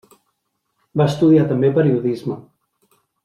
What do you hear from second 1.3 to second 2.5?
també periodisme.